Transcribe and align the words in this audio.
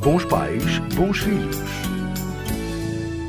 Bons 0.00 0.24
pais, 0.26 0.78
bons 0.94 1.18
filhos. 1.18 1.56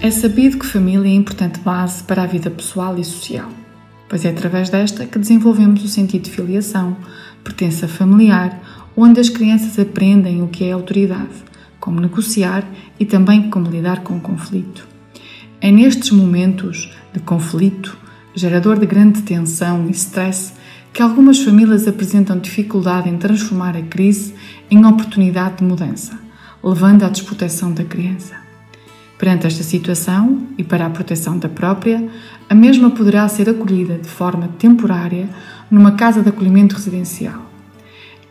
É 0.00 0.10
sabido 0.10 0.58
que 0.58 0.64
família 0.64 1.10
é 1.10 1.14
importante 1.14 1.60
base 1.60 2.02
para 2.02 2.22
a 2.22 2.26
vida 2.26 2.50
pessoal 2.50 2.98
e 2.98 3.04
social, 3.04 3.50
pois 4.08 4.24
é 4.24 4.30
através 4.30 4.70
desta 4.70 5.04
que 5.04 5.18
desenvolvemos 5.18 5.84
o 5.84 5.88
sentido 5.88 6.22
de 6.22 6.30
filiação, 6.30 6.96
pertença 7.44 7.86
familiar, 7.86 8.58
onde 8.96 9.20
as 9.20 9.28
crianças 9.28 9.78
aprendem 9.78 10.42
o 10.42 10.48
que 10.48 10.64
é 10.64 10.72
autoridade, 10.72 11.34
como 11.78 12.00
negociar 12.00 12.66
e 12.98 13.04
também 13.04 13.50
como 13.50 13.70
lidar 13.70 14.02
com 14.02 14.16
o 14.16 14.20
conflito. 14.20 14.88
É 15.60 15.70
nestes 15.70 16.12
momentos 16.12 16.90
de 17.12 17.20
conflito, 17.20 17.94
gerador 18.34 18.78
de 18.78 18.86
grande 18.86 19.20
tensão 19.20 19.86
e 19.86 19.90
stress, 19.90 20.54
que 20.94 21.02
algumas 21.02 21.38
famílias 21.40 21.86
apresentam 21.86 22.38
dificuldade 22.38 23.10
em 23.10 23.18
transformar 23.18 23.76
a 23.76 23.82
crise 23.82 24.32
em 24.70 24.86
oportunidade 24.86 25.58
de 25.58 25.64
mudança 25.64 26.23
levando 26.64 27.02
à 27.02 27.08
desproteção 27.08 27.72
da 27.72 27.84
criança. 27.84 28.34
Perante 29.18 29.46
esta 29.46 29.62
situação 29.62 30.48
e 30.56 30.64
para 30.64 30.86
a 30.86 30.90
proteção 30.90 31.38
da 31.38 31.48
própria, 31.48 32.08
a 32.48 32.54
mesma 32.54 32.90
poderá 32.90 33.28
ser 33.28 33.48
acolhida 33.48 33.98
de 33.98 34.08
forma 34.08 34.48
temporária 34.58 35.28
numa 35.70 35.92
casa 35.92 36.22
de 36.22 36.30
acolhimento 36.30 36.74
residencial. 36.74 37.42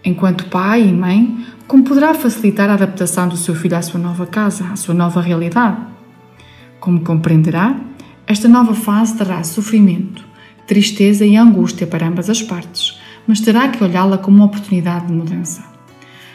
Enquanto 0.03 0.47
pai 0.47 0.81
e 0.87 0.91
mãe, 0.91 1.45
como 1.67 1.83
poderá 1.83 2.13
facilitar 2.13 2.69
a 2.69 2.73
adaptação 2.73 3.29
do 3.29 3.37
seu 3.37 3.55
filho 3.55 3.77
à 3.77 3.81
sua 3.81 3.99
nova 3.99 4.25
casa, 4.25 4.65
à 4.65 4.75
sua 4.75 4.93
nova 4.93 5.21
realidade? 5.21 5.77
Como 6.79 7.01
compreenderá, 7.01 7.79
esta 8.27 8.49
nova 8.49 8.73
fase 8.73 9.15
terá 9.15 9.41
sofrimento, 9.43 10.25
tristeza 10.67 11.25
e 11.25 11.37
angústia 11.37 11.87
para 11.87 12.07
ambas 12.07 12.29
as 12.29 12.41
partes, 12.41 12.99
mas 13.25 13.39
terá 13.39 13.69
que 13.69 13.83
olhá-la 13.83 14.17
como 14.17 14.37
uma 14.37 14.45
oportunidade 14.45 15.07
de 15.07 15.13
mudança. 15.13 15.72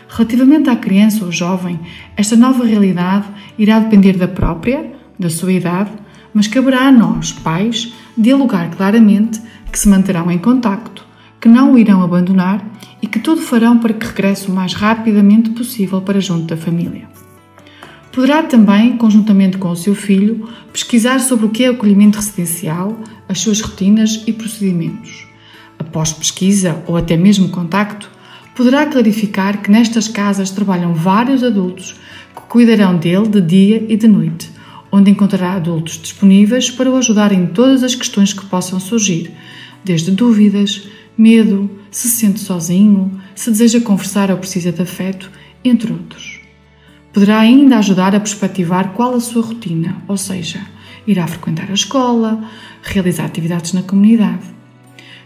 Relativamente 0.08 0.70
à 0.70 0.76
criança 0.76 1.24
ou 1.24 1.30
jovem, 1.30 1.78
esta 2.16 2.34
nova 2.34 2.64
realidade 2.64 3.26
irá 3.58 3.78
depender 3.78 4.16
da 4.16 4.26
própria, 4.26 4.92
da 5.18 5.28
sua 5.28 5.52
idade, 5.52 5.90
mas 6.32 6.48
caberá 6.48 6.88
a 6.88 6.92
nós, 6.92 7.32
pais, 7.32 7.92
dialogar 8.16 8.70
claramente 8.70 9.40
que 9.70 9.78
se 9.78 9.88
manterão 9.88 10.30
em 10.30 10.38
contacto, 10.38 11.06
que 11.40 11.48
não 11.48 11.74
o 11.74 11.78
irão 11.78 12.02
abandonar 12.02 12.64
e 13.02 13.06
que 13.06 13.18
tudo 13.18 13.42
farão 13.42 13.78
para 13.78 13.92
que 13.92 14.06
regresse 14.06 14.48
o 14.48 14.54
mais 14.54 14.72
rapidamente 14.74 15.50
possível 15.50 16.00
para 16.00 16.20
junto 16.20 16.46
da 16.46 16.56
família. 16.56 17.08
Poderá 18.12 18.42
também, 18.42 18.96
conjuntamente 18.96 19.58
com 19.58 19.70
o 19.70 19.76
seu 19.76 19.94
filho, 19.94 20.48
pesquisar 20.72 21.20
sobre 21.20 21.46
o 21.46 21.50
que 21.50 21.64
é 21.64 21.68
acolhimento 21.68 22.16
residencial, 22.16 22.98
as 23.28 23.40
suas 23.40 23.60
rotinas 23.60 24.24
e 24.26 24.32
procedimentos. 24.32 25.28
Após 25.78 26.12
pesquisa 26.12 26.82
ou 26.86 26.96
até 26.96 27.16
mesmo 27.16 27.50
contacto, 27.50 28.10
poderá 28.58 28.84
clarificar 28.86 29.62
que 29.62 29.70
nestas 29.70 30.08
casas 30.08 30.50
trabalham 30.50 30.92
vários 30.92 31.44
adultos 31.44 31.94
que 32.34 32.42
cuidarão 32.48 32.98
dele 32.98 33.28
de 33.28 33.40
dia 33.40 33.86
e 33.88 33.96
de 33.96 34.08
noite, 34.08 34.50
onde 34.90 35.12
encontrará 35.12 35.52
adultos 35.52 35.96
disponíveis 35.96 36.68
para 36.68 36.90
o 36.90 36.96
ajudar 36.96 37.30
em 37.30 37.46
todas 37.46 37.84
as 37.84 37.94
questões 37.94 38.32
que 38.32 38.44
possam 38.46 38.80
surgir, 38.80 39.30
desde 39.84 40.10
dúvidas, 40.10 40.88
medo, 41.16 41.70
se 41.88 42.08
sente 42.08 42.40
sozinho, 42.40 43.20
se 43.32 43.48
deseja 43.48 43.80
conversar 43.80 44.28
ou 44.28 44.38
precisa 44.38 44.72
de 44.72 44.82
afeto, 44.82 45.30
entre 45.64 45.92
outros. 45.92 46.40
Poderá 47.12 47.38
ainda 47.38 47.78
ajudar 47.78 48.12
a 48.16 48.18
perspectivar 48.18 48.92
qual 48.92 49.14
a 49.14 49.20
sua 49.20 49.42
rotina, 49.42 50.02
ou 50.08 50.16
seja, 50.16 50.60
irá 51.06 51.28
frequentar 51.28 51.70
a 51.70 51.74
escola, 51.74 52.42
realizar 52.82 53.26
atividades 53.26 53.72
na 53.72 53.84
comunidade 53.84 54.57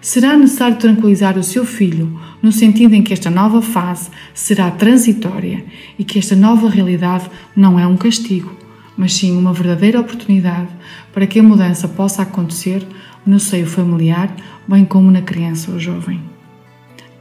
será 0.03 0.36
necessário 0.36 0.77
tranquilizar 0.77 1.39
o 1.39 1.45
seu 1.45 1.64
filho 1.64 2.20
no 2.42 2.50
sentido 2.50 2.95
em 2.95 3.03
que 3.03 3.12
esta 3.12 3.31
nova 3.31 3.62
fase 3.62 4.11
será 4.34 4.70
transitória 4.70 5.64
e 5.97 6.05
que 6.05 6.19
esta 6.19 6.34
nova 6.34 6.69
realidade 6.69 7.31
não 7.56 7.78
é 7.78 7.86
um 7.86 7.97
castigo, 7.97 8.55
mas 8.97 9.14
sim 9.14 9.39
uma 9.39 9.53
verdadeira 9.53 10.00
oportunidade 10.00 10.69
para 11.14 11.27
que 11.27 11.39
a 11.39 11.42
mudança 11.42 11.86
possa 11.86 12.23
acontecer 12.23 12.84
no 13.25 13.39
seio 13.39 13.67
familiar, 13.67 14.35
bem 14.67 14.85
como 14.85 15.11
na 15.11 15.23
criança 15.23 15.70
ou 15.70 15.79
jovem. 15.79 16.20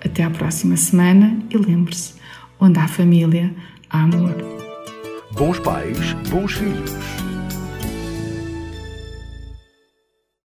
Até 0.04 0.24
à 0.24 0.30
próxima 0.32 0.76
semana 0.76 1.38
e 1.52 1.58
lembre-se: 1.58 2.16
onde 2.60 2.80
há 2.80 2.88
família, 2.88 3.54
há 3.88 4.02
amor. 4.02 4.36
Bons 5.34 5.60
pais, 5.60 6.14
bons 6.30 6.54
filhos. 6.54 7.21